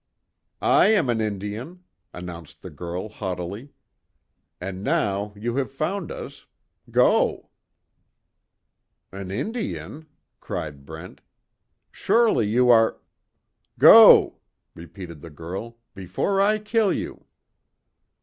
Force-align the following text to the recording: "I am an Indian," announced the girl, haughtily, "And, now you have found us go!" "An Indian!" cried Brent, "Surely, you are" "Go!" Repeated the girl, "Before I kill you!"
"I 0.63 0.87
am 0.87 1.11
an 1.11 1.21
Indian," 1.21 1.83
announced 2.11 2.63
the 2.63 2.71
girl, 2.71 3.07
haughtily, 3.07 3.69
"And, 4.59 4.83
now 4.83 5.31
you 5.35 5.57
have 5.57 5.71
found 5.71 6.11
us 6.11 6.47
go!" 6.89 7.51
"An 9.11 9.29
Indian!" 9.29 10.07
cried 10.39 10.87
Brent, 10.87 11.21
"Surely, 11.91 12.47
you 12.47 12.71
are" 12.71 12.97
"Go!" 13.93 14.39
Repeated 14.73 15.21
the 15.21 15.29
girl, 15.29 15.77
"Before 15.93 16.41
I 16.41 16.57
kill 16.57 16.91
you!" 16.91 17.25